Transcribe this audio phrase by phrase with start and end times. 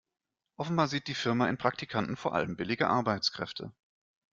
[0.57, 3.71] Offenbar sieht die Firma in Praktikanten vor allem billige Arbeitskräfte.